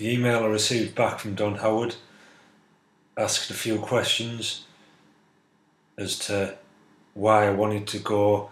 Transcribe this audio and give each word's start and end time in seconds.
The 0.00 0.14
email 0.14 0.44
I 0.44 0.46
received 0.46 0.94
back 0.94 1.18
from 1.18 1.34
Don 1.34 1.56
Howard 1.56 1.96
asked 3.18 3.50
a 3.50 3.54
few 3.54 3.78
questions 3.78 4.64
as 5.98 6.18
to 6.20 6.56
why 7.12 7.46
I 7.46 7.50
wanted 7.50 7.86
to 7.88 7.98
go, 7.98 8.48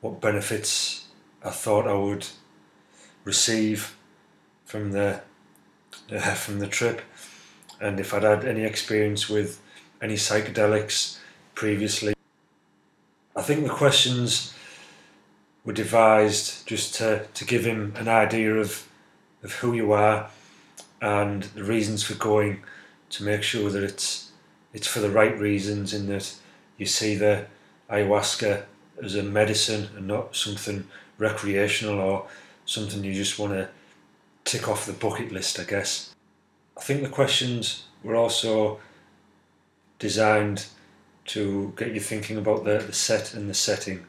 what 0.00 0.20
benefits 0.20 1.08
I 1.44 1.50
thought 1.50 1.88
I 1.88 1.94
would 1.94 2.28
receive 3.24 3.96
from 4.64 4.92
the 4.92 5.22
uh, 6.08 6.18
from 6.34 6.60
the 6.60 6.68
trip, 6.68 7.02
and 7.80 7.98
if 7.98 8.14
I'd 8.14 8.22
had 8.22 8.44
any 8.44 8.62
experience 8.62 9.28
with 9.28 9.60
any 10.00 10.14
psychedelics 10.14 11.18
previously. 11.56 12.14
I 13.34 13.42
think 13.42 13.64
the 13.64 13.74
questions 13.74 14.54
were 15.64 15.72
devised 15.72 16.64
just 16.64 16.94
to, 16.98 17.26
to 17.34 17.44
give 17.44 17.64
him 17.64 17.92
an 17.96 18.06
idea 18.06 18.54
of 18.54 18.86
of 19.42 19.54
who 19.54 19.72
you 19.74 19.90
are 19.90 20.30
and 21.02 21.42
the 21.42 21.64
reasons 21.64 22.02
for 22.02 22.14
going 22.14 22.62
to 23.10 23.24
make 23.24 23.42
sure 23.42 23.68
that 23.68 23.82
it's 23.82 24.30
it's 24.72 24.86
for 24.86 25.00
the 25.00 25.10
right 25.10 25.38
reasons 25.38 25.92
in 25.92 26.06
that 26.06 26.34
you 26.78 26.86
see 26.86 27.14
the 27.14 27.44
ayahuasca 27.90 28.62
as 29.02 29.14
a 29.14 29.22
medicine 29.22 29.88
and 29.96 30.06
not 30.06 30.34
something 30.34 30.86
recreational 31.18 31.98
or 31.98 32.26
something 32.64 33.04
you 33.04 33.12
just 33.12 33.38
want 33.38 33.52
to 33.52 33.68
tick 34.44 34.68
off 34.68 34.86
the 34.86 34.92
bucket 34.92 35.30
list, 35.30 35.60
I 35.60 35.64
guess. 35.64 36.14
I 36.76 36.80
think 36.80 37.02
the 37.02 37.08
questions 37.08 37.84
were 38.02 38.16
also 38.16 38.80
designed 39.98 40.66
to 41.26 41.72
get 41.76 41.92
you 41.92 42.00
thinking 42.00 42.38
about 42.38 42.64
the, 42.64 42.78
the 42.78 42.92
set 42.92 43.34
and 43.34 43.50
the 43.50 43.54
setting. 43.54 44.04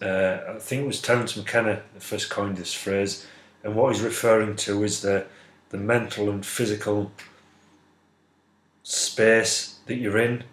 Uh, 0.00 0.38
I 0.50 0.58
think 0.58 0.84
it 0.84 0.86
was 0.86 1.02
Terence 1.02 1.36
McKenna 1.36 1.82
that 1.94 2.02
first 2.02 2.30
coined 2.30 2.56
this 2.56 2.72
phrase, 2.72 3.26
and 3.64 3.74
what 3.74 3.92
he's 3.92 4.02
referring 4.02 4.54
to 4.56 4.84
is 4.84 5.02
the, 5.02 5.26
the 5.70 5.78
mental 5.78 6.30
and 6.30 6.44
physical 6.44 7.12
space 8.82 9.78
that 9.86 9.96
you're 9.96 10.18
in 10.18 10.44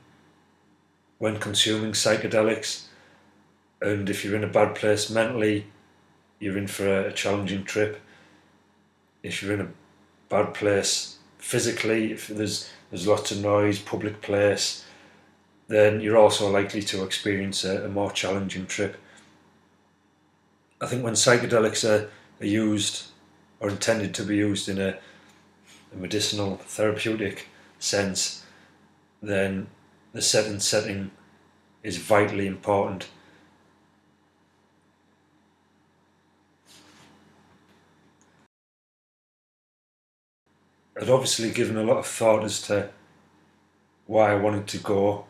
when 1.19 1.39
consuming 1.39 1.93
psychedelics. 1.93 2.83
And 3.81 4.09
if 4.09 4.23
you're 4.23 4.35
in 4.35 4.43
a 4.43 4.47
bad 4.47 4.75
place 4.75 5.09
mentally, 5.09 5.67
you're 6.39 6.57
in 6.57 6.67
for 6.67 7.07
a, 7.07 7.13
challenging 7.13 7.63
trip. 7.63 8.01
If 9.23 9.41
you're 9.41 9.53
in 9.53 9.61
a 9.61 9.71
bad 10.29 10.53
place 10.53 11.17
physically, 11.37 12.11
if 12.11 12.27
there's 12.27 12.69
there's 12.91 13.07
lots 13.07 13.31
of 13.31 13.39
noise, 13.39 13.79
public 13.79 14.21
place, 14.21 14.85
then 15.67 15.99
you're 15.99 16.17
also 16.17 16.49
likely 16.49 16.81
to 16.83 17.03
experience 17.03 17.63
a, 17.63 17.85
a 17.85 17.89
more 17.89 18.11
challenging 18.11 18.67
trip. 18.67 18.97
I 20.79 20.85
think 20.87 21.03
when 21.03 21.13
psychedelics 21.13 21.83
are, 21.87 22.09
are 22.41 22.45
used 22.45 23.07
or 23.65 23.69
intended 23.69 24.13
to 24.13 24.23
be 24.23 24.35
used 24.35 24.69
in 24.69 24.79
a, 24.79 24.95
a 25.91 25.97
medicinal 25.97 26.57
therapeutic 26.57 27.47
sense, 27.79 28.45
then 29.23 29.65
the 30.13 30.21
set 30.21 30.45
and 30.45 30.61
setting 30.61 31.09
is 31.81 31.97
vitally 31.97 32.45
important. 32.45 33.07
I'd 41.01 41.09
obviously 41.09 41.49
given 41.49 41.75
a 41.75 41.83
lot 41.83 41.97
of 41.97 42.05
thought 42.05 42.43
as 42.43 42.61
to 42.67 42.89
why 44.05 44.31
I 44.31 44.35
wanted 44.35 44.67
to 44.67 44.77
go, 44.77 45.25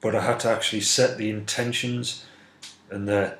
but 0.00 0.14
I 0.14 0.22
had 0.22 0.40
to 0.40 0.50
actually 0.50 0.80
set 0.80 1.18
the 1.18 1.28
intentions 1.28 2.24
and 2.90 3.06
the 3.06 3.36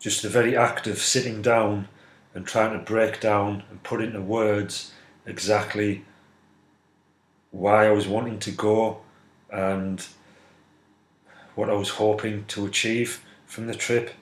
just 0.00 0.22
the 0.22 0.28
very 0.28 0.56
act 0.56 0.86
of 0.86 0.98
sitting 0.98 1.42
down 1.42 1.86
and 2.34 2.46
trying 2.46 2.72
to 2.72 2.84
break 2.84 3.20
down 3.20 3.62
and 3.70 3.82
put 3.82 4.00
into 4.00 4.20
words 4.20 4.92
exactly 5.26 6.04
why 7.50 7.86
I 7.86 7.90
was 7.90 8.08
wanting 8.08 8.38
to 8.40 8.50
go 8.50 9.02
and 9.50 10.04
what 11.54 11.68
I 11.68 11.74
was 11.74 11.90
hoping 11.90 12.46
to 12.46 12.66
achieve 12.66 13.22
from 13.44 13.66
the 13.66 13.74
trip. 13.74 14.12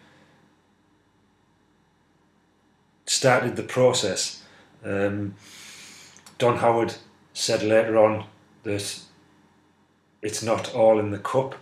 Started 3.06 3.54
the 3.54 3.62
process. 3.62 4.42
Um, 4.84 5.36
Don 6.38 6.56
Howard 6.56 6.94
said 7.32 7.62
later 7.62 7.96
on 7.98 8.26
that 8.64 9.00
it's 10.22 10.42
not 10.42 10.74
all 10.74 10.98
in 10.98 11.10
the 11.10 11.18
cup, 11.18 11.54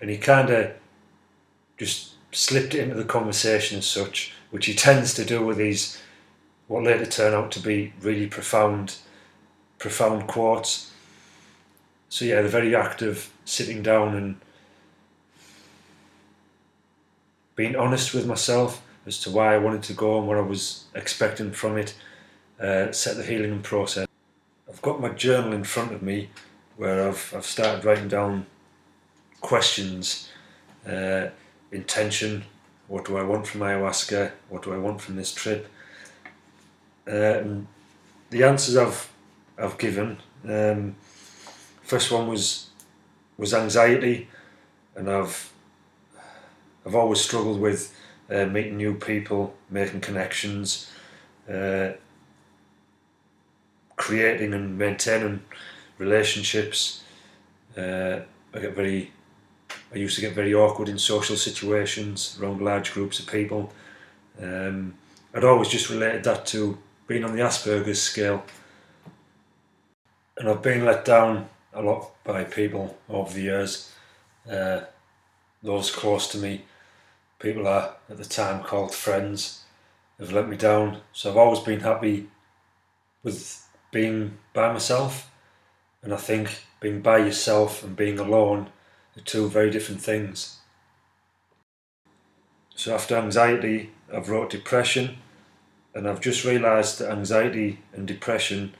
and 0.00 0.10
he 0.10 0.18
kind 0.18 0.50
of 0.50 0.72
just 1.76 2.13
slipped 2.34 2.74
it 2.74 2.80
into 2.80 2.94
the 2.94 3.04
conversation 3.04 3.78
as 3.78 3.86
such, 3.86 4.32
which 4.50 4.66
he 4.66 4.74
tends 4.74 5.14
to 5.14 5.24
do 5.24 5.44
with 5.44 5.56
these 5.56 6.00
what 6.66 6.84
later 6.84 7.06
turn 7.06 7.34
out 7.34 7.52
to 7.52 7.60
be 7.60 7.92
really 8.00 8.26
profound, 8.26 8.96
profound 9.78 10.26
quotes. 10.26 10.90
So 12.08 12.24
yeah, 12.24 12.42
the 12.42 12.48
very 12.48 12.74
act 12.74 13.02
of 13.02 13.30
sitting 13.44 13.82
down 13.82 14.14
and 14.14 14.36
being 17.54 17.76
honest 17.76 18.14
with 18.14 18.26
myself 18.26 18.82
as 19.06 19.18
to 19.20 19.30
why 19.30 19.54
I 19.54 19.58
wanted 19.58 19.82
to 19.84 19.92
go 19.92 20.18
and 20.18 20.26
what 20.26 20.38
I 20.38 20.40
was 20.40 20.84
expecting 20.94 21.52
from 21.52 21.76
it, 21.76 21.94
uh, 22.60 22.90
set 22.92 23.16
the 23.16 23.22
healing 23.22 23.60
process. 23.60 24.06
I've 24.68 24.82
got 24.82 25.00
my 25.00 25.10
journal 25.10 25.52
in 25.52 25.64
front 25.64 25.92
of 25.92 26.02
me 26.02 26.30
where 26.76 27.06
I've, 27.06 27.32
I've 27.36 27.44
started 27.44 27.84
writing 27.84 28.08
down 28.08 28.46
questions, 29.40 30.30
uh, 30.86 31.26
intention, 31.74 32.44
what 32.88 33.04
do 33.04 33.16
I 33.16 33.22
want 33.22 33.46
from 33.46 33.60
ayahuasca, 33.62 34.32
what 34.48 34.62
do 34.62 34.72
I 34.72 34.78
want 34.78 35.00
from 35.00 35.16
this 35.16 35.32
trip. 35.32 35.68
Um, 37.06 37.68
the 38.30 38.44
answers 38.44 38.76
I've 38.76 39.10
I've 39.58 39.78
given. 39.78 40.18
Um, 40.48 40.96
first 41.82 42.10
one 42.10 42.28
was 42.28 42.70
was 43.36 43.52
anxiety, 43.52 44.28
and 44.96 45.10
I've 45.10 45.52
I've 46.86 46.94
always 46.94 47.20
struggled 47.20 47.60
with 47.60 47.94
uh, 48.30 48.46
meeting 48.46 48.76
new 48.76 48.94
people, 48.94 49.54
making 49.70 50.00
connections, 50.00 50.90
uh, 51.50 51.92
creating 53.96 54.54
and 54.54 54.78
maintaining 54.78 55.40
relationships. 55.98 57.02
Uh, 57.76 58.20
I 58.52 58.60
get 58.60 58.74
very, 58.74 59.12
I 59.94 59.98
used 59.98 60.16
to 60.16 60.20
get 60.20 60.34
very 60.34 60.54
awkward 60.54 60.88
in 60.88 60.98
social 60.98 61.36
situations 61.36 62.36
around 62.40 62.60
large 62.60 62.92
groups 62.92 63.20
of 63.20 63.26
people. 63.26 63.72
Um, 64.42 64.94
I'd 65.32 65.44
always 65.44 65.68
just 65.68 65.88
related 65.88 66.24
that 66.24 66.46
to 66.46 66.78
being 67.06 67.24
on 67.24 67.32
the 67.32 67.42
Asperger's 67.42 68.02
scale, 68.02 68.44
and 70.36 70.48
I've 70.48 70.62
been 70.62 70.84
let 70.84 71.04
down 71.04 71.48
a 71.72 71.82
lot 71.82 72.10
by 72.24 72.44
people 72.44 72.98
over 73.08 73.32
the 73.32 73.42
years. 73.42 73.92
Uh, 74.50 74.80
those 75.62 75.90
close 75.90 76.28
to 76.28 76.38
me, 76.38 76.64
people 77.38 77.68
I 77.68 77.90
at 78.10 78.18
the 78.18 78.24
time 78.24 78.64
called 78.64 78.94
friends, 78.94 79.62
have 80.18 80.32
let 80.32 80.48
me 80.48 80.56
down. 80.56 81.00
So 81.12 81.30
I've 81.30 81.36
always 81.36 81.60
been 81.60 81.80
happy 81.80 82.28
with 83.22 83.66
being 83.90 84.38
by 84.52 84.72
myself 84.72 85.30
and 86.02 86.12
I 86.12 86.16
think 86.16 86.62
being 86.80 87.00
by 87.00 87.18
yourself 87.18 87.82
and 87.82 87.96
being 87.96 88.18
alone 88.18 88.70
are 89.16 89.22
two 89.22 89.48
very 89.48 89.70
different 89.70 90.00
things. 90.00 90.58
So 92.74 92.94
after 92.94 93.16
anxiety, 93.16 93.90
I've 94.12 94.28
wrote 94.28 94.50
depression, 94.50 95.18
and 95.94 96.08
I've 96.08 96.20
just 96.20 96.44
realised 96.44 96.98
that 96.98 97.10
anxiety 97.10 97.78
and 97.92 98.06
depression 98.06 98.74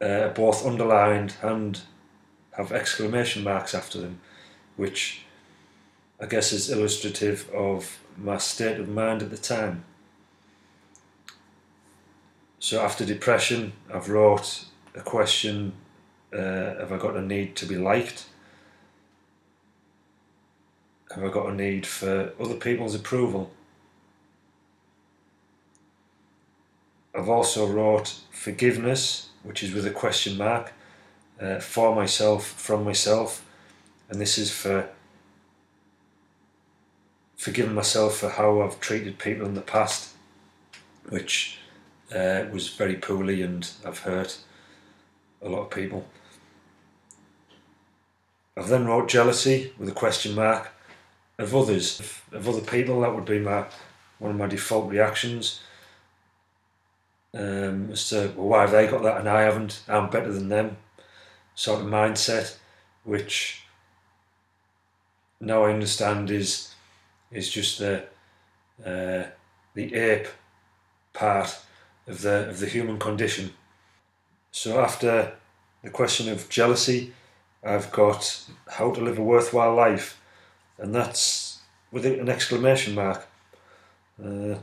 uh, 0.00 0.04
are 0.04 0.30
both 0.30 0.64
underlined 0.66 1.34
and 1.42 1.80
have 2.52 2.72
exclamation 2.72 3.42
marks 3.42 3.74
after 3.74 4.00
them, 4.00 4.20
which 4.76 5.22
I 6.20 6.26
guess 6.26 6.52
is 6.52 6.70
illustrative 6.70 7.48
of 7.50 8.00
my 8.16 8.38
state 8.38 8.80
of 8.80 8.88
mind 8.88 9.22
at 9.22 9.30
the 9.30 9.38
time. 9.38 9.84
So 12.58 12.82
after 12.82 13.04
depression, 13.04 13.72
I've 13.92 14.08
wrote 14.08 14.64
a 14.94 15.00
question 15.00 15.72
uh, 16.32 16.74
have 16.80 16.92
I 16.92 16.98
got 16.98 17.16
a 17.16 17.22
need 17.22 17.56
to 17.56 17.66
be 17.66 17.76
liked? 17.76 18.26
Have 21.14 21.24
I 21.24 21.28
got 21.28 21.48
a 21.48 21.54
need 21.54 21.86
for 21.86 22.32
other 22.38 22.54
people's 22.54 22.94
approval? 22.94 23.50
I've 27.14 27.28
also 27.28 27.66
wrote 27.66 28.14
forgiveness, 28.30 29.30
which 29.42 29.62
is 29.62 29.72
with 29.72 29.86
a 29.86 29.90
question 29.90 30.36
mark, 30.36 30.72
uh, 31.40 31.60
for 31.60 31.94
myself, 31.94 32.46
from 32.46 32.84
myself, 32.84 33.44
and 34.10 34.20
this 34.20 34.38
is 34.38 34.50
for 34.50 34.88
forgiving 37.36 37.74
myself 37.74 38.18
for 38.18 38.28
how 38.28 38.60
I've 38.60 38.80
treated 38.80 39.18
people 39.18 39.46
in 39.46 39.54
the 39.54 39.60
past, 39.60 40.14
which 41.08 41.58
uh, 42.14 42.44
was 42.52 42.68
very 42.68 42.96
poorly 42.96 43.42
and 43.42 43.70
I've 43.86 44.00
hurt 44.00 44.38
a 45.40 45.48
lot 45.48 45.62
of 45.62 45.70
people. 45.70 46.06
I've 48.56 48.68
then 48.68 48.86
wrote 48.86 49.08
jealousy 49.08 49.72
with 49.78 49.88
a 49.88 49.92
question 49.92 50.34
mark 50.34 50.72
of 51.38 51.54
others, 51.54 52.00
of 52.32 52.48
other 52.48 52.60
people. 52.60 53.00
That 53.00 53.14
would 53.14 53.24
be 53.24 53.38
my 53.38 53.66
one 54.18 54.32
of 54.32 54.36
my 54.36 54.46
default 54.46 54.90
reactions 54.90 55.60
um, 57.34 57.90
as 57.92 58.08
to 58.08 58.32
well, 58.36 58.48
why 58.48 58.60
have 58.62 58.70
they 58.70 58.86
got 58.86 59.02
that 59.02 59.18
and 59.18 59.28
I 59.28 59.42
haven't? 59.42 59.82
I'm 59.88 60.10
better 60.10 60.32
than 60.32 60.48
them, 60.48 60.76
sort 61.54 61.80
of 61.80 61.86
mindset, 61.86 62.56
which 63.04 63.62
now 65.40 65.64
I 65.64 65.72
understand 65.72 66.30
is 66.30 66.74
is 67.30 67.50
just 67.50 67.78
the 67.78 68.04
uh, 68.84 69.24
the 69.74 69.94
ape 69.94 70.28
part 71.12 71.58
of 72.06 72.22
the 72.22 72.48
of 72.48 72.60
the 72.60 72.66
human 72.66 72.98
condition. 72.98 73.52
So 74.50 74.80
after 74.80 75.32
the 75.82 75.90
question 75.90 76.30
of 76.30 76.48
jealousy, 76.48 77.12
I've 77.62 77.92
got 77.92 78.46
how 78.68 78.90
to 78.92 79.00
live 79.00 79.18
a 79.18 79.22
worthwhile 79.22 79.74
life, 79.74 80.18
and 80.78 80.94
that's 80.94 81.58
with 81.90 82.06
an 82.06 82.28
exclamation 82.28 82.94
mark. 82.94 83.26
Uh, 84.22 84.56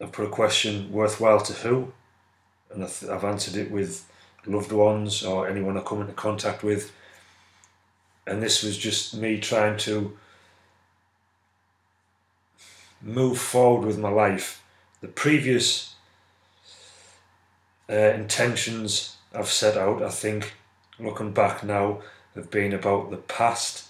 I've 0.00 0.12
put 0.12 0.26
a 0.26 0.30
question 0.30 0.90
worthwhile 0.90 1.40
to 1.40 1.52
who, 1.52 1.92
and 2.72 2.82
I've 2.82 3.24
answered 3.24 3.56
it 3.56 3.70
with 3.70 4.08
loved 4.46 4.72
ones 4.72 5.22
or 5.22 5.48
anyone 5.48 5.78
I 5.78 5.82
come 5.82 6.00
into 6.00 6.12
contact 6.12 6.62
with. 6.62 6.92
And 8.26 8.42
this 8.42 8.62
was 8.62 8.76
just 8.76 9.14
me 9.14 9.38
trying 9.38 9.76
to 9.78 10.16
move 13.00 13.38
forward 13.38 13.86
with 13.86 13.98
my 13.98 14.08
life. 14.08 14.62
The 15.00 15.08
previous 15.08 15.94
uh, 17.90 17.94
intentions 17.94 19.16
I've 19.34 19.48
set 19.48 19.76
out, 19.76 20.02
I 20.02 20.10
think, 20.10 20.54
looking 20.98 21.32
back 21.32 21.64
now, 21.64 22.00
have 22.34 22.50
been 22.50 22.72
about 22.72 23.10
the 23.10 23.16
past 23.16 23.88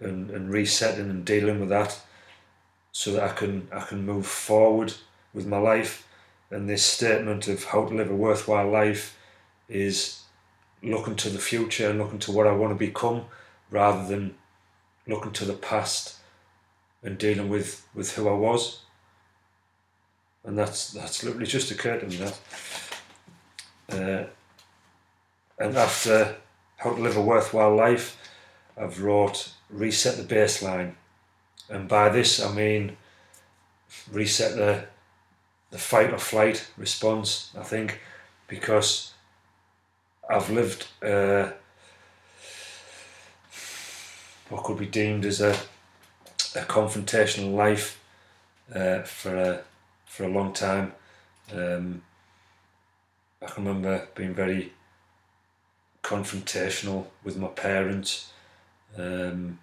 and, 0.00 0.30
and 0.30 0.50
resetting 0.50 1.10
and 1.10 1.24
dealing 1.24 1.60
with 1.60 1.68
that 1.68 2.00
so 2.92 3.12
that 3.12 3.22
I 3.22 3.32
can 3.32 3.68
I 3.72 3.80
can 3.80 4.06
move 4.06 4.26
forward 4.26 4.94
with 5.34 5.46
my 5.46 5.58
life. 5.58 6.08
And 6.50 6.68
this 6.68 6.84
statement 6.84 7.48
of 7.48 7.64
how 7.64 7.86
to 7.86 7.94
live 7.94 8.10
a 8.10 8.14
worthwhile 8.14 8.70
life 8.70 9.18
is 9.68 10.22
looking 10.82 11.16
to 11.16 11.28
the 11.28 11.38
future 11.38 11.90
and 11.90 11.98
looking 11.98 12.20
to 12.20 12.32
what 12.32 12.46
I 12.46 12.52
want 12.52 12.72
to 12.72 12.86
become 12.86 13.24
rather 13.70 14.06
than 14.06 14.36
looking 15.06 15.32
to 15.32 15.44
the 15.44 15.54
past 15.54 16.16
and 17.02 17.18
dealing 17.18 17.48
with, 17.48 17.86
with 17.94 18.14
who 18.14 18.28
I 18.28 18.32
was. 18.32 18.80
And 20.44 20.56
that's 20.56 20.92
that's 20.92 21.24
literally 21.24 21.46
just 21.46 21.70
occurred 21.70 22.00
to 22.00 22.06
me 22.06 22.16
that. 22.16 22.40
Uh, 23.88 24.26
and 25.58 25.76
after 25.76 26.36
how 26.76 26.90
to 26.90 27.00
live 27.00 27.16
a 27.16 27.22
worthwhile 27.22 27.74
life, 27.74 28.16
I've 28.76 29.00
wrote 29.00 29.52
reset 29.70 30.16
the 30.16 30.34
baseline. 30.34 30.94
And 31.68 31.88
by 31.88 32.08
this 32.08 32.40
I 32.40 32.52
mean 32.52 32.96
reset 34.10 34.56
the 34.56 34.84
the 35.70 35.78
fight 35.78 36.12
or 36.12 36.18
flight 36.18 36.68
response, 36.76 37.50
I 37.58 37.64
think, 37.64 38.00
because 38.46 39.12
I've 40.30 40.48
lived 40.50 40.86
uh, 41.02 41.50
what 44.48 44.64
could 44.64 44.78
be 44.78 44.86
deemed 44.86 45.24
as 45.24 45.40
a, 45.40 45.52
a 46.54 46.60
confrontational 46.60 47.54
life 47.54 48.00
uh, 48.74 49.02
for 49.02 49.36
a 49.36 49.60
for 50.06 50.24
a 50.24 50.28
long 50.28 50.52
time. 50.52 50.92
Um, 51.52 52.02
I 53.42 53.46
can 53.46 53.64
remember 53.64 54.08
being 54.14 54.34
very 54.34 54.72
confrontational 56.06 57.04
with 57.24 57.36
my 57.36 57.48
parents, 57.48 58.30
um, 58.96 59.58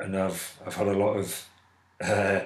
and 0.00 0.16
I've 0.16 0.58
I've 0.66 0.74
had 0.74 0.88
a 0.88 0.98
lot 0.98 1.14
of 1.14 1.46
uh, 2.00 2.40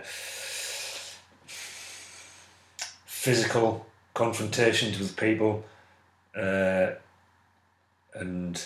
physical 3.07 3.87
confrontations 4.13 4.99
with 4.99 5.17
people 5.17 5.65
uh, 6.37 6.91
and 8.15 8.63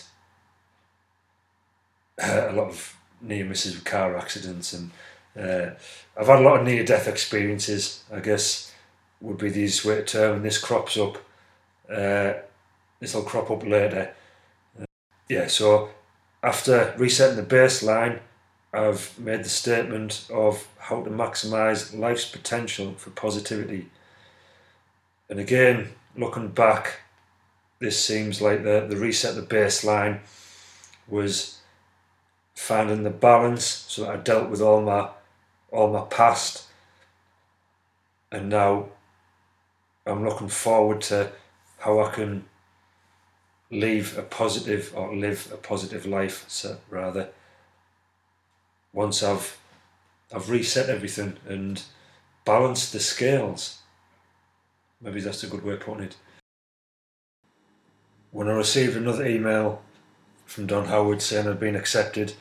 uh, 2.20 2.48
a 2.48 2.52
lot 2.52 2.68
of 2.68 2.96
near 3.20 3.44
misses 3.44 3.76
with 3.76 3.84
car 3.84 4.16
accidents 4.16 4.72
and 4.72 4.90
uh, 5.38 5.70
I've 6.16 6.26
had 6.26 6.40
a 6.40 6.42
lot 6.42 6.60
of 6.60 6.66
near 6.66 6.84
death 6.84 7.06
experiences 7.06 8.02
I 8.12 8.18
guess 8.20 8.72
would 9.20 9.38
be 9.38 9.50
the 9.50 9.60
easiest 9.60 9.84
way 9.84 9.96
to 9.96 10.04
term 10.04 10.36
and 10.36 10.44
this 10.44 10.58
crops 10.58 10.96
up 10.96 11.18
uh, 11.90 12.34
this 13.00 13.14
will 13.14 13.22
crop 13.22 13.50
up 13.50 13.64
later. 13.64 14.14
Uh, 14.80 14.84
yeah 15.28 15.46
so 15.46 15.90
after 16.42 16.94
resetting 16.98 17.36
the 17.36 17.42
baseline 17.42 18.20
I've 18.74 19.16
made 19.20 19.44
the 19.44 19.48
statement 19.48 20.26
of 20.32 20.66
how 20.78 21.02
to 21.02 21.10
maximize 21.10 21.96
life's 21.96 22.24
potential 22.24 22.94
for 22.94 23.10
positivity. 23.10 23.88
And 25.30 25.38
again, 25.38 25.90
looking 26.16 26.48
back, 26.48 27.00
this 27.78 28.04
seems 28.04 28.42
like 28.42 28.64
the, 28.64 28.86
the 28.88 28.96
reset 28.96 29.36
the 29.36 29.42
baseline 29.42 30.20
was 31.06 31.60
finding 32.56 33.04
the 33.04 33.10
balance 33.10 33.64
so 33.64 34.02
that 34.02 34.10
I 34.10 34.16
dealt 34.16 34.50
with 34.50 34.60
all 34.60 34.80
my 34.80 35.08
all 35.70 35.92
my 35.92 36.02
past. 36.02 36.64
And 38.32 38.48
now 38.48 38.86
I'm 40.04 40.24
looking 40.24 40.48
forward 40.48 41.00
to 41.02 41.30
how 41.84 42.00
I 42.00 42.10
can 42.10 42.44
leave 43.70 44.16
a 44.16 44.22
positive 44.22 44.92
or 44.96 45.14
live 45.14 45.50
a 45.52 45.56
positive 45.56 46.06
life 46.06 46.46
so 46.48 46.78
rather. 46.88 47.28
Once 48.92 49.22
I've 49.22 49.58
I've 50.34 50.48
reset 50.48 50.88
everything 50.88 51.36
and 51.46 51.82
balanced 52.46 52.92
the 52.92 53.00
scales. 53.00 53.80
Maybe 55.00 55.20
that's 55.20 55.42
a 55.42 55.46
good 55.46 55.62
way 55.62 55.74
of 55.74 55.80
putting 55.80 56.04
it. 56.04 56.16
When 58.30 58.48
I 58.48 58.52
received 58.52 58.96
another 58.96 59.26
email 59.26 59.82
from 60.46 60.66
Don 60.66 60.86
Howard 60.86 61.20
saying 61.20 61.46
I'd 61.46 61.60
been 61.60 61.76
accepted, 61.76 62.32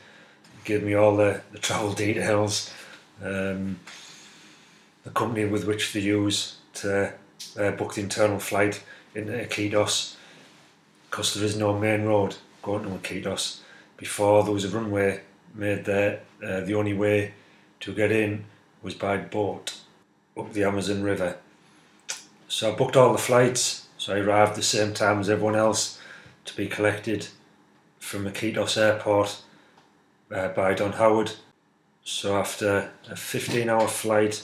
gave 0.64 0.84
me 0.84 0.94
all 0.94 1.18
the, 1.18 1.42
the 1.52 1.60
travel 1.60 1.92
details, 2.06 2.72
um, 3.22 3.80
the 5.04 5.10
company 5.10 5.44
with 5.44 5.66
which 5.66 5.92
they 5.92 6.00
use 6.00 6.56
to 6.76 7.14
uh, 7.60 7.72
book 7.72 7.96
the 7.96 8.02
internal 8.02 8.40
flight 8.40 8.82
into 9.16 9.34
Iquitos, 9.34 10.16
because 11.10 11.34
there 11.34 11.46
is 11.46 11.58
no 11.58 11.78
main 11.78 12.04
road 12.04 12.36
going 12.62 12.84
to 12.84 12.90
Iquitos. 12.90 13.60
Before 13.98 14.44
there 14.44 14.54
was 14.54 14.66
a 14.66 14.70
runway 14.70 15.22
made 15.54 15.86
there, 15.86 16.22
uh, 16.44 16.62
the 16.62 16.74
only 16.76 16.94
way 16.94 17.34
to 17.82 17.94
get 17.94 18.12
in 18.12 18.46
was 18.82 18.96
by 18.96 19.18
boat 19.18 19.80
up 20.38 20.52
the 20.54 20.64
Amazon 20.64 21.04
River 21.04 21.38
so 22.54 22.72
I 22.72 22.76
booked 22.76 22.96
all 22.96 23.12
the 23.14 23.18
flights. 23.18 23.88
So 23.98 24.14
I 24.14 24.20
arrived 24.20 24.56
the 24.56 24.62
same 24.62 24.94
time 24.94 25.20
as 25.20 25.28
everyone 25.28 25.56
else 25.56 26.00
to 26.46 26.56
be 26.56 26.68
collected 26.68 27.30
from 27.98 28.26
Iquitos 28.26 28.78
Airport 28.78 29.42
uh, 30.30 30.50
by 30.50 30.76
Don 30.76 30.92
Howard. 30.92 31.32
So 32.04 32.38
after 32.38 32.92
a 33.10 33.16
15 33.16 33.70
hour 33.70 33.88
flight 33.88 34.44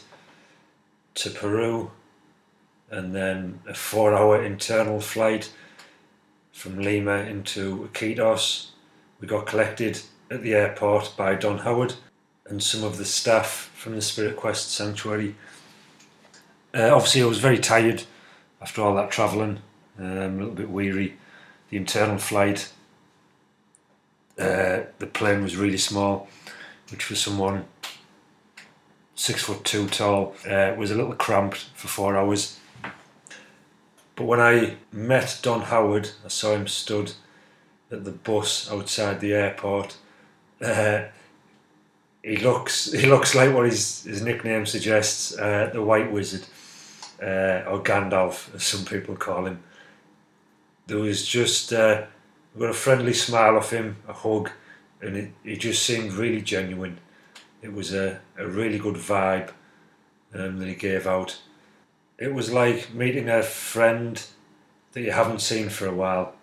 to 1.14 1.30
Peru 1.30 1.92
and 2.92 3.16
then 3.16 3.60
a 3.68 3.74
four 3.74 4.14
hour 4.14 4.44
internal 4.44 5.00
flight 5.00 5.52
from 6.52 6.80
Lima 6.80 7.20
into 7.20 7.90
Iquitos, 7.92 8.70
we 9.20 9.28
got 9.28 9.46
collected 9.46 10.02
at 10.32 10.42
the 10.42 10.54
airport 10.54 11.14
by 11.18 11.36
Don 11.36 11.60
Howard 11.60 11.96
and 12.48 12.62
some 12.62 12.84
of 12.84 12.98
the 12.98 13.06
staff 13.06 13.72
from 13.76 13.96
the 13.96 14.02
Spirit 14.02 14.36
Quest 14.36 14.72
Sanctuary 14.72 15.36
uh, 16.74 16.92
obviously, 16.94 17.24
I 17.24 17.26
was 17.26 17.40
very 17.40 17.58
tired 17.58 18.04
after 18.62 18.82
all 18.82 18.94
that 18.96 19.10
travelling, 19.10 19.60
um, 19.98 20.06
a 20.08 20.30
little 20.30 20.54
bit 20.54 20.70
weary. 20.70 21.18
The 21.70 21.78
internal 21.78 22.20
flight, 22.20 22.72
uh, 24.38 24.82
the 25.00 25.08
plane 25.08 25.42
was 25.42 25.56
really 25.56 25.78
small, 25.78 26.28
which 26.92 27.04
for 27.04 27.16
someone 27.16 27.66
six 29.16 29.44
foot 29.44 29.64
two 29.64 29.88
tall 29.88 30.36
uh, 30.48 30.74
was 30.78 30.92
a 30.92 30.96
little 30.96 31.14
cramped 31.14 31.70
for 31.74 31.88
four 31.88 32.16
hours. 32.16 32.59
But 34.20 34.26
when 34.26 34.42
I 34.42 34.76
met 34.92 35.40
Don 35.42 35.62
Howard, 35.62 36.10
I 36.26 36.28
saw 36.28 36.54
him 36.54 36.68
stood 36.68 37.14
at 37.90 38.04
the 38.04 38.12
bus 38.12 38.70
outside 38.70 39.22
the 39.22 39.34
airport. 39.34 39.96
Uh, 40.62 41.04
he 42.22 42.36
looks 42.36 42.92
he 43.02 43.08
looks 43.08 43.34
like 43.34 43.54
what 43.54 43.68
his, 43.68 44.04
his 44.04 44.22
nickname 44.22 44.66
suggests, 44.66 45.40
uh, 45.40 45.70
the 45.72 45.82
White 45.82 46.12
Wizard 46.12 46.46
uh, 47.22 47.64
or 47.70 47.82
Gandalf, 47.82 48.54
as 48.54 48.64
some 48.64 48.84
people 48.84 49.16
call 49.16 49.46
him. 49.46 49.64
There 50.88 50.98
was 50.98 51.26
just 51.26 51.72
uh, 51.72 52.04
got 52.60 52.72
a 52.72 52.74
friendly 52.74 53.14
smile 53.14 53.56
off 53.56 53.72
him, 53.72 53.96
a 54.06 54.12
hug, 54.12 54.50
and 55.02 55.16
it, 55.16 55.32
it 55.46 55.60
just 55.62 55.84
seemed 55.84 56.12
really 56.12 56.42
genuine. 56.42 57.00
It 57.62 57.72
was 57.72 57.94
a, 57.94 58.20
a 58.38 58.46
really 58.46 58.80
good 58.80 58.96
vibe 58.96 59.52
um, 60.34 60.60
that 60.60 60.68
he 60.68 60.76
gave 60.76 61.08
out. 61.08 61.40
It 62.20 62.34
was 62.34 62.52
like 62.52 62.94
meeting 62.94 63.30
a 63.30 63.42
friend 63.42 64.22
that 64.92 65.02
you 65.02 65.12
haven't 65.12 65.40
seen 65.40 65.70
for 65.70 65.88
a 65.88 65.94
while. 65.94 66.34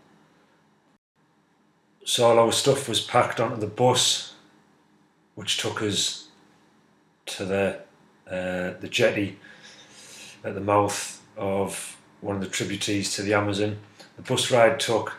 So 2.07 2.25
all 2.25 2.39
our 2.39 2.53
stuff 2.53 2.89
was 2.89 3.03
packed 3.03 3.41
onto 3.41 3.61
the 3.61 3.67
bus, 3.67 4.33
which 5.35 5.59
took 5.59 5.83
us 5.83 6.29
to 7.27 7.45
the 7.45 7.81
uh, 8.27 8.73
the 8.81 8.89
jetty 8.89 9.39
at 10.43 10.55
the 10.55 10.61
mouth 10.63 11.21
of 11.37 11.99
one 12.23 12.37
of 12.37 12.43
the 12.43 12.49
tributaries 12.49 13.15
to 13.17 13.23
the 13.23 13.35
Amazon. 13.35 13.77
The 14.17 14.23
bus 14.23 14.51
ride 14.51 14.81
took 14.81 15.13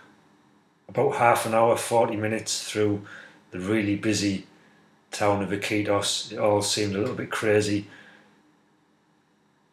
about 0.89 1.17
half 1.17 1.45
an 1.45 1.53
hour, 1.53 1.77
40 1.77 2.15
minutes 2.15 2.67
through 2.67 3.03
the 3.51 3.59
really 3.59 3.95
busy 3.95 4.47
town 5.11 5.43
of 5.43 5.49
Iquitos. 5.49 6.31
It 6.31 6.39
all 6.39 6.63
seemed 6.63 6.95
a 6.95 6.99
little 6.99 7.15
bit 7.15 7.29
crazy. 7.29 7.85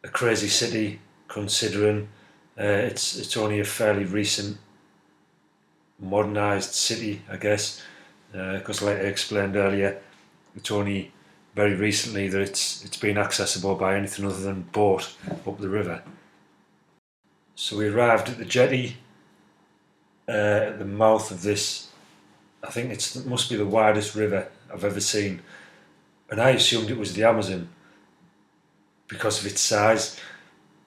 A 0.04 0.08
crazy 0.08 0.48
city, 0.48 1.00
considering 1.28 2.08
uh, 2.58 2.62
it's 2.62 3.16
it's 3.16 3.36
only 3.36 3.58
a 3.60 3.64
fairly 3.64 4.04
recent 4.04 4.58
modernized 5.98 6.74
city, 6.74 7.22
I 7.30 7.36
guess. 7.36 7.82
Because, 8.32 8.82
uh, 8.82 8.86
like 8.86 8.98
I 8.98 9.00
explained 9.00 9.56
earlier, 9.56 10.00
it's 10.56 10.70
only 10.70 11.12
very 11.54 11.74
recently 11.74 12.28
that 12.28 12.40
it's 12.40 12.84
it's 12.84 12.96
been 12.96 13.16
accessible 13.16 13.76
by 13.76 13.96
anything 13.96 14.24
other 14.24 14.40
than 14.40 14.62
boat 14.72 15.14
up 15.46 15.58
the 15.58 15.68
river. 15.68 16.02
So 17.54 17.76
we 17.78 17.88
arrived 17.88 18.28
at 18.28 18.38
the 18.38 18.44
jetty 18.44 18.96
uh, 20.28 20.70
at 20.70 20.78
the 20.78 20.84
mouth 20.84 21.30
of 21.30 21.42
this. 21.42 21.90
I 22.62 22.70
think 22.70 22.90
it 22.90 23.26
must 23.26 23.48
be 23.50 23.56
the 23.56 23.66
widest 23.66 24.14
river 24.14 24.48
I've 24.72 24.84
ever 24.84 25.00
seen, 25.00 25.42
and 26.30 26.40
I 26.40 26.50
assumed 26.50 26.90
it 26.90 26.98
was 26.98 27.14
the 27.14 27.24
Amazon 27.24 27.68
because 29.08 29.40
of 29.40 29.50
its 29.50 29.60
size, 29.60 30.20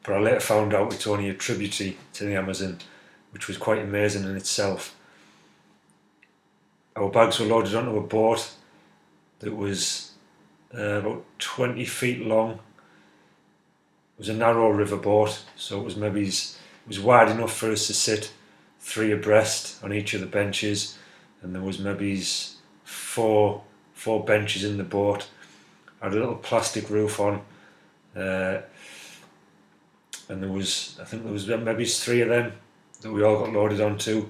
but 0.03 0.15
I 0.15 0.19
later 0.19 0.39
found 0.39 0.73
out 0.73 0.93
it's 0.93 1.07
only 1.07 1.29
a 1.29 1.33
tributary 1.33 1.97
to 2.13 2.25
the 2.25 2.35
Amazon, 2.35 2.79
which 3.31 3.47
was 3.47 3.57
quite 3.57 3.79
amazing 3.79 4.23
in 4.23 4.35
itself. 4.35 4.95
Our 6.95 7.09
bags 7.09 7.39
were 7.39 7.45
loaded 7.45 7.75
onto 7.75 7.97
a 7.97 8.01
boat 8.01 8.49
that 9.39 9.55
was 9.55 10.11
uh, 10.73 10.81
about 10.81 11.25
20 11.39 11.85
feet 11.85 12.25
long. 12.25 12.53
It 12.53 14.19
was 14.19 14.29
a 14.29 14.33
narrow 14.33 14.69
river 14.69 14.97
boat, 14.97 15.43
so 15.55 15.79
it 15.79 15.83
was 15.83 15.95
maybe 15.95 16.27
it 16.27 16.57
was 16.87 16.99
wide 16.99 17.29
enough 17.29 17.55
for 17.55 17.71
us 17.71 17.87
to 17.87 17.93
sit 17.93 18.31
three 18.79 19.11
abreast 19.11 19.83
on 19.83 19.93
each 19.93 20.13
of 20.13 20.21
the 20.21 20.27
benches, 20.27 20.97
and 21.41 21.53
there 21.53 21.61
was 21.61 21.77
maybe 21.77 22.19
four 22.83 23.63
four 23.93 24.23
benches 24.23 24.63
in 24.63 24.77
the 24.77 24.83
boat. 24.83 25.27
I 26.01 26.05
Had 26.05 26.13
a 26.13 26.19
little 26.19 26.35
plastic 26.35 26.89
roof 26.89 27.19
on, 27.19 27.41
uh, 28.17 28.61
and 30.29 30.41
there 30.41 30.51
was 30.51 30.97
I 31.01 31.05
think 31.05 31.23
there 31.23 31.31
was 31.31 31.47
maybe 31.47 31.85
three 31.85 32.21
of 32.21 32.29
them 32.29 32.53
that 33.01 33.11
we 33.11 33.23
all 33.23 33.39
got 33.39 33.53
loaded 33.53 33.81
onto, 33.81 34.29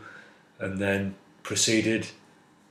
and 0.59 0.77
then 0.77 1.15
proceeded 1.43 2.07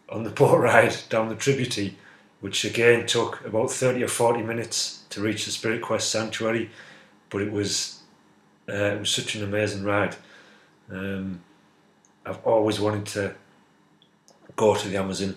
on 0.09 0.25
the 0.25 0.31
boat 0.39 0.59
ride 0.59 0.97
down 1.09 1.29
the 1.29 1.35
tributary, 1.35 1.97
which 2.41 2.65
again 2.65 3.07
took 3.07 3.45
about 3.45 3.71
thirty 3.71 4.03
or 4.03 4.09
forty 4.09 4.43
minutes 4.43 5.05
to 5.11 5.21
reach 5.21 5.45
the 5.45 5.51
Spirit 5.51 5.83
Quest 5.83 6.11
Sanctuary, 6.11 6.71
but 7.31 7.43
it 7.43 7.51
was 7.51 8.01
uh, 8.69 8.73
it 8.73 9.01
was 9.01 9.11
such 9.11 9.35
an 9.35 9.45
amazing 9.45 9.85
ride. 9.85 10.17
Um, 10.91 11.41
I've 12.25 12.45
always 12.45 12.81
wanted 12.81 13.07
to 13.07 13.35
go 14.57 14.75
to 14.75 14.89
the 14.89 14.97
Amazon. 14.97 15.37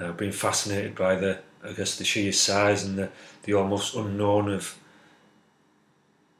I've 0.00 0.16
been 0.16 0.32
fascinated 0.32 0.94
by 0.94 1.16
the, 1.16 1.40
I 1.62 1.72
guess, 1.72 1.96
the 1.96 2.04
sheer 2.04 2.32
size 2.32 2.84
and 2.84 2.98
the, 2.98 3.10
the 3.42 3.54
almost 3.54 3.94
unknown 3.94 4.50
of 4.50 4.78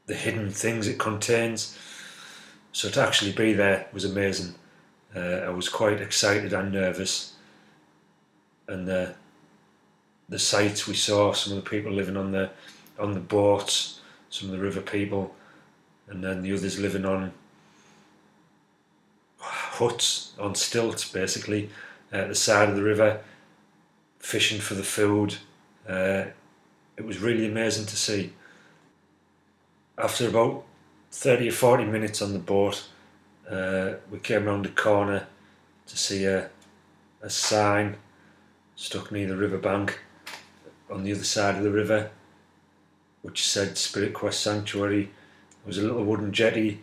the 0.07 0.15
hidden 0.15 0.51
things 0.51 0.89
it 0.89 0.99
contains. 0.99 1.79
So 2.73 2.89
to 2.91 3.01
actually 3.01 3.33
be 3.33 3.53
there 3.53 3.87
was 3.93 4.05
amazing. 4.05 4.55
Uh, 5.15 5.45
I 5.47 5.51
was 5.51 5.69
quite 5.69 6.01
excited 6.01 6.53
and 6.53 6.73
nervous, 6.73 7.35
and 8.67 8.89
the 8.89 9.15
the 10.29 10.39
sights 10.39 10.89
we 10.89 10.95
saw, 10.95 11.33
some 11.33 11.57
of 11.57 11.63
the 11.63 11.69
people 11.69 11.93
living 11.93 12.17
on 12.17 12.33
the 12.33 12.51
on 12.99 13.13
the 13.13 13.21
boats, 13.21 14.01
some 14.31 14.49
of 14.49 14.57
the 14.57 14.63
river 14.63 14.81
people, 14.81 15.35
and 16.09 16.25
then 16.25 16.43
the 16.43 16.55
others 16.55 16.79
living 16.79 17.05
on 17.05 17.33
huts 19.39 20.33
on 20.39 20.55
stilts 20.55 21.11
basically 21.11 21.69
at 22.13 22.29
the 22.29 22.35
side 22.35 22.69
of 22.69 22.77
the 22.77 22.83
river, 22.83 23.21
fishing 24.19 24.61
for 24.61 24.75
the 24.75 24.83
food. 24.83 25.37
Uh, 25.89 26.25
it 26.97 27.05
was 27.05 27.19
really 27.19 27.47
amazing 27.47 27.87
to 27.87 27.97
see. 27.97 28.33
After 29.99 30.29
about 30.29 30.65
30 31.11 31.49
or 31.49 31.53
40 31.53 31.85
minutes 31.85 32.23
on 32.23 32.33
the 32.33 32.39
boat, 32.39 32.89
uh, 33.49 33.95
we 34.11 34.19
came 34.19 34.47
round 34.47 34.65
the 34.65 34.71
corner 34.71 35.27
to 35.87 35.99
see 35.99 36.25
a, 36.25 36.51
a 37.21 37.31
sign 37.31 37.97
stuck 38.77 39.13
near 39.13 39.29
the 39.29 39.37
riverbank 39.37 40.01
on 40.91 41.05
the 41.05 41.13
other 41.13 41.25
side 41.25 41.57
of 41.57 41.63
the 41.63 41.71
river 41.71 42.11
which 43.21 43.47
said 43.47 43.79
Spirit 43.79 44.15
Quest 44.15 44.41
Sanctuary. 44.41 45.05
There 45.05 45.67
was 45.67 45.79
a 45.79 45.83
little 45.83 46.05
wooden 46.05 46.33
jetty 46.33 46.81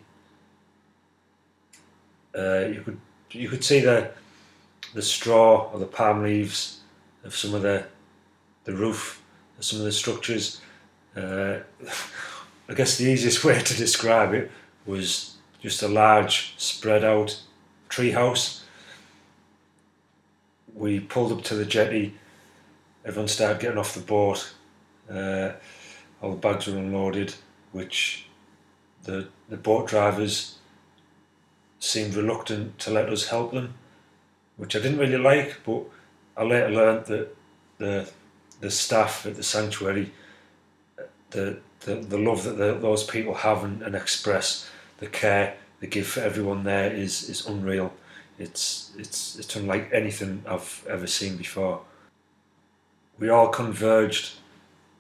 uh, 2.38 2.66
you 2.68 2.82
could 2.82 3.00
you 3.32 3.50
could 3.50 3.64
see 3.64 3.80
the 3.80 4.12
the 4.94 5.02
straw 5.02 5.70
or 5.72 5.80
the 5.80 5.86
palm 5.86 6.24
leaves 6.24 6.80
of 7.24 7.36
some 7.36 7.54
of 7.54 7.62
the 7.62 7.86
the 8.66 8.74
roof, 8.74 9.24
of 9.58 9.66
some 9.66 9.80
of 9.80 9.86
the 9.86 9.92
structures. 9.92 10.62
Uh, 11.16 11.60
I 12.70 12.76
guess 12.76 12.98
the 12.98 13.10
easiest 13.10 13.44
way 13.44 13.60
to 13.60 13.76
describe 13.76 14.34
it 14.34 14.52
was 14.86 15.36
just 15.60 15.82
a 15.82 15.88
large 15.88 16.54
spread 16.58 17.04
out 17.04 17.42
tree 17.90 18.12
house. 18.12 18.64
We 20.76 21.00
pulled 21.00 21.32
up 21.32 21.44
to 21.46 21.56
the 21.56 21.66
jetty. 21.66 22.14
Everyone 23.04 23.28
started 23.28 23.60
getting 23.60 23.80
off 23.80 23.96
the 23.96 24.02
boat. 24.02 24.54
Uh, 25.12 25.54
all 26.22 26.32
the 26.32 26.38
bags 26.38 26.68
were 26.68 26.78
unloaded, 26.78 27.34
which 27.72 28.28
the 29.04 29.28
the 29.50 29.58
boat 29.58 29.88
drivers 29.88 30.60
seemed 31.80 32.14
reluctant 32.14 32.78
to 32.80 32.92
let 32.92 33.10
us 33.10 33.30
help 33.30 33.52
them, 33.52 33.74
which 34.58 34.76
I 34.76 34.80
didn't 34.80 35.00
really 35.00 35.18
like. 35.18 35.58
But 35.66 35.86
I 36.38 36.44
later 36.44 36.70
learned 36.70 37.06
that 37.08 37.36
the 37.80 38.10
the 38.60 38.70
staff 38.70 39.26
at 39.26 39.36
the 39.36 39.44
sanctuary, 39.44 40.12
the 41.32 41.60
the, 41.90 41.96
the 41.96 42.18
love 42.18 42.44
that 42.44 42.58
the, 42.58 42.74
those 42.74 43.04
people 43.04 43.34
have 43.34 43.64
and, 43.64 43.82
and 43.82 43.96
express, 43.96 44.70
the 45.00 45.08
care 45.08 45.56
they 45.80 45.88
give 45.88 46.08
for 46.08 46.20
everyone 46.22 46.64
there 46.64 46.92
is 46.92 47.30
is 47.30 47.48
unreal. 47.48 47.94
It's 48.38 48.92
it's 48.98 49.38
it's 49.40 49.56
unlike 49.56 49.90
anything 49.92 50.44
I've 50.48 50.86
ever 50.90 51.08
seen 51.08 51.38
before. 51.38 51.82
We 53.18 53.30
all 53.30 53.50
converged 53.50 54.36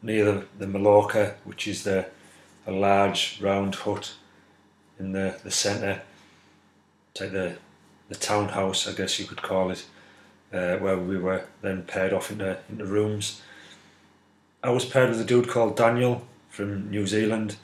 near 0.01 0.25
the, 0.25 0.45
the 0.57 0.65
Maloca, 0.65 1.35
which 1.43 1.67
is 1.67 1.83
the 1.83 2.07
a 2.67 2.71
large 2.71 3.39
round 3.41 3.75
hut 3.75 4.13
in 4.99 5.13
the, 5.13 5.39
the 5.43 5.51
centre 5.51 6.01
like 7.19 7.31
the 7.31 7.57
the 8.07 8.15
townhouse, 8.15 8.87
I 8.87 8.93
guess 8.93 9.19
you 9.19 9.25
could 9.25 9.43
call 9.43 9.69
it, 9.69 9.85
uh, 10.51 10.77
where 10.77 10.97
we 10.97 11.17
were 11.17 11.45
then 11.61 11.83
paired 11.83 12.13
off 12.13 12.31
into 12.31 12.57
into 12.69 12.85
rooms. 12.85 13.41
I 14.63 14.71
was 14.71 14.85
paired 14.85 15.09
with 15.09 15.21
a 15.21 15.25
dude 15.25 15.47
called 15.47 15.77
Daniel 15.77 16.23
from 16.49 16.89
New 16.89 17.07
Zealand. 17.07 17.55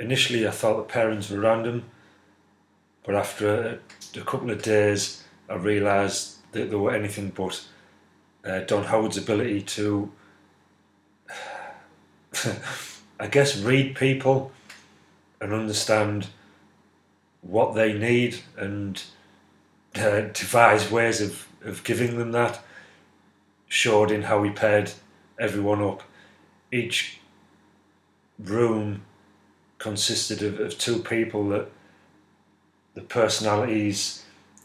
Initially, 0.00 0.46
I 0.46 0.50
thought 0.50 0.76
the 0.76 0.92
parents 0.92 1.30
were 1.30 1.40
random, 1.40 1.84
but 3.04 3.14
after 3.14 3.80
a, 4.14 4.20
a 4.20 4.24
couple 4.24 4.50
of 4.50 4.62
days, 4.62 5.24
I 5.48 5.54
realised 5.54 6.36
that 6.52 6.70
they 6.70 6.76
were 6.76 6.94
anything 6.94 7.30
but. 7.30 7.64
Uh, 8.44 8.60
Don 8.60 8.84
Howard's 8.84 9.18
ability 9.18 9.62
to, 9.62 10.10
I 13.20 13.26
guess, 13.26 13.58
read 13.58 13.96
people 13.96 14.52
and 15.40 15.52
understand 15.52 16.28
what 17.42 17.74
they 17.74 17.92
need 17.92 18.40
and 18.56 19.02
uh, 19.96 20.20
devise 20.32 20.90
ways 20.90 21.20
of, 21.20 21.46
of 21.62 21.84
giving 21.84 22.18
them 22.18 22.32
that. 22.32 22.60
Showed 23.68 24.10
in 24.10 24.22
how 24.22 24.40
we 24.40 24.50
paired 24.50 24.92
everyone 25.38 25.82
up. 25.82 26.02
Each 26.70 27.18
room 28.38 29.02
consisted 29.78 30.42
of, 30.42 30.60
of 30.60 30.78
two 30.78 30.98
people 30.98 31.48
that 31.48 31.70
the 32.94 33.00
personalities, 33.02 34.24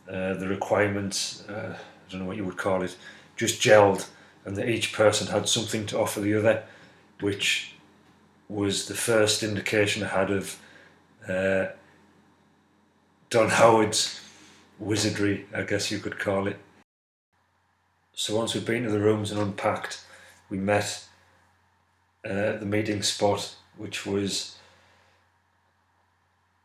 uh, 0.10 0.33
the 0.33 0.48
requirements, 0.48 1.48
uh, 1.48 1.77
I 1.77 2.12
don't 2.12 2.22
know 2.22 2.27
what 2.27 2.38
you 2.38 2.45
would 2.45 2.57
call 2.57 2.81
it, 2.81 2.95
just 3.36 3.62
gelled, 3.62 4.07
and 4.45 4.55
that 4.57 4.67
each 4.67 4.91
person 4.91 5.27
had 5.27 5.48
something 5.48 5.86
to 5.88 6.00
offer 6.00 6.19
the 6.19 6.33
other, 6.33 6.63
which 7.19 7.75
was 8.50 8.88
the 8.88 8.95
first 8.95 9.43
indication 9.43 10.03
I 10.03 10.07
had 10.07 10.31
of 10.31 10.60
uh, 11.27 11.67
Don 13.29 13.50
Howard's 13.50 14.19
wizardry, 14.79 15.45
I 15.55 15.62
guess 15.62 15.91
you 15.91 16.00
could 16.00 16.19
call 16.19 16.48
it. 16.48 16.57
So 18.13 18.36
once 18.36 18.53
we'd 18.53 18.65
been 18.65 18.83
to 18.83 18.91
the 18.91 19.00
rooms 19.00 19.31
and 19.31 19.39
unpacked, 19.39 20.03
we 20.50 20.57
met 20.57 21.05
uh, 22.25 22.58
the 22.58 22.65
meeting 22.65 23.01
spot, 23.01 23.56
which 23.77 24.06
was 24.06 24.58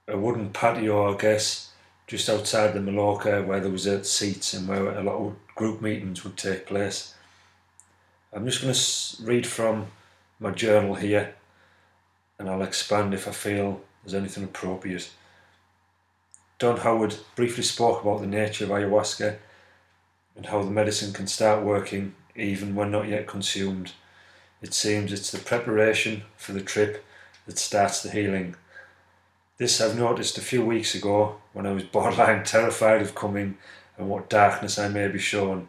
a 0.06 0.16
wooden 0.16 0.50
patio, 0.50 1.14
I 1.14 1.18
guess, 1.18 1.72
just 2.06 2.28
outside 2.28 2.72
the 2.72 2.80
Maloca, 2.80 3.46
where 3.46 3.60
there 3.60 3.70
was 3.70 3.86
uh, 3.86 4.02
seats 4.02 4.54
and 4.54 4.66
where 4.66 4.90
a 4.90 5.02
lot 5.02 5.16
of 5.16 5.36
group 5.54 5.82
meetings 5.82 6.24
would 6.24 6.36
take 6.36 6.66
place. 6.66 7.14
I'm 8.32 8.44
just 8.44 8.62
going 8.62 8.74
to 8.74 9.22
read 9.22 9.46
from 9.46 9.86
my 10.38 10.50
journal 10.50 10.94
here 10.94 11.34
and 12.38 12.48
I'll 12.48 12.62
expand 12.62 13.14
if 13.14 13.26
I 13.26 13.32
feel 13.32 13.80
there's 14.02 14.14
anything 14.14 14.44
appropriate. 14.44 15.10
Don 16.58 16.78
Howard 16.78 17.16
briefly 17.36 17.62
spoke 17.62 18.02
about 18.02 18.20
the 18.20 18.26
nature 18.26 18.64
of 18.64 18.70
ayahuasca 18.70 19.36
and 20.36 20.46
how 20.46 20.62
the 20.62 20.70
medicine 20.70 21.12
can 21.12 21.26
start 21.26 21.64
working 21.64 22.14
even 22.36 22.74
when 22.74 22.90
not 22.90 23.08
yet 23.08 23.26
consumed. 23.26 23.92
It 24.60 24.74
seems 24.74 25.12
it's 25.12 25.30
the 25.30 25.38
preparation 25.38 26.22
for 26.36 26.52
the 26.52 26.60
trip 26.60 27.04
that 27.46 27.58
starts 27.58 28.02
the 28.02 28.10
healing. 28.10 28.56
This 29.56 29.80
I've 29.80 29.96
noticed 29.96 30.36
a 30.36 30.42
few 30.42 30.64
weeks 30.64 30.94
ago 30.94 31.36
when 31.52 31.66
I 31.66 31.72
was 31.72 31.82
borderline 31.92 32.44
terrified 32.44 33.02
of 33.02 33.14
coming 33.14 33.56
and 33.96 34.08
what 34.08 34.30
darkness 34.30 34.78
I 34.78 34.88
may 34.88 35.08
be 35.08 35.18
shown. 35.18 35.68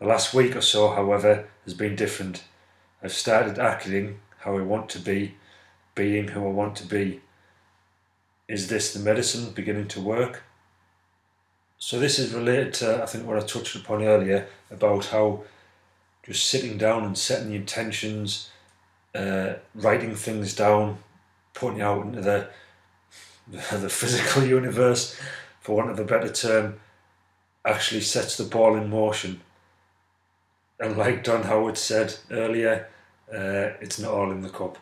The 0.00 0.06
last 0.06 0.34
week 0.34 0.56
or 0.56 0.60
so, 0.60 0.90
however, 0.90 1.48
has 1.64 1.74
been 1.74 1.94
different. 1.94 2.42
I've 3.02 3.12
started 3.12 3.58
acting 3.58 4.20
how 4.38 4.56
I 4.56 4.62
want 4.62 4.88
to 4.90 4.98
be, 4.98 5.36
being 5.94 6.28
who 6.28 6.44
I 6.44 6.50
want 6.50 6.76
to 6.76 6.86
be. 6.86 7.20
Is 8.48 8.68
this 8.68 8.92
the 8.92 9.00
medicine 9.00 9.52
beginning 9.52 9.88
to 9.88 10.00
work? 10.00 10.42
So, 11.78 11.98
this 11.98 12.18
is 12.18 12.34
related 12.34 12.74
to, 12.74 13.02
I 13.02 13.06
think, 13.06 13.26
what 13.26 13.36
I 13.36 13.46
touched 13.46 13.76
upon 13.76 14.02
earlier 14.02 14.46
about 14.70 15.06
how 15.06 15.44
just 16.22 16.48
sitting 16.48 16.78
down 16.78 17.04
and 17.04 17.18
setting 17.18 17.48
the 17.48 17.56
intentions, 17.56 18.50
uh, 19.14 19.54
writing 19.74 20.14
things 20.14 20.54
down, 20.54 20.98
putting 21.54 21.80
it 21.80 21.82
out 21.82 22.04
into 22.06 22.20
the, 22.20 22.48
the 23.50 23.88
physical 23.88 24.44
universe, 24.44 25.18
for 25.60 25.76
want 25.76 25.90
of 25.90 25.98
a 25.98 26.04
better 26.04 26.32
term, 26.32 26.80
actually 27.64 28.00
sets 28.00 28.36
the 28.36 28.44
ball 28.44 28.76
in 28.76 28.90
motion. 28.90 29.40
And 30.80 30.96
like 30.96 31.22
Don 31.22 31.44
Howard 31.44 31.78
said 31.78 32.16
earlier, 32.30 32.88
uh, 33.32 33.78
it's 33.80 33.98
not 33.98 34.12
all 34.12 34.30
in 34.32 34.42
the 34.42 34.48
cup. 34.48 34.78